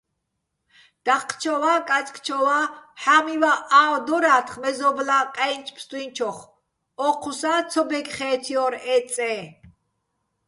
დაჴჴჩოვა́ 1.05 1.77
კაწკჩოვა́, 1.89 2.65
ჰ̦ა́მივაჸ 3.01 3.59
ა́ვ 3.81 3.93
დორა́თხ 4.07 4.53
მეზობლა́ 4.61 5.23
ჸაჲნჩო̆ 5.35 5.73
ბსტუჲნჩოხ, 5.75 6.39
ო́ჴუსა́ 7.05 7.57
ცო 7.69 7.81
ბეკხე́თჲორ 7.89 8.73
ე 8.93 8.95
წე. 9.13 9.33